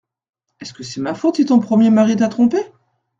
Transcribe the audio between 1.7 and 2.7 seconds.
mari t’a trompée?